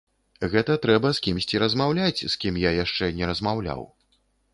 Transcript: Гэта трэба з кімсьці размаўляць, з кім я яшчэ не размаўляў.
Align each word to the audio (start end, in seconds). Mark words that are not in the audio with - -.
Гэта 0.53 0.77
трэба 0.85 1.11
з 1.17 1.21
кімсьці 1.27 1.59
размаўляць, 1.63 2.21
з 2.23 2.31
кім 2.45 2.57
я 2.63 2.71
яшчэ 2.77 3.11
не 3.21 3.29
размаўляў. 3.33 3.85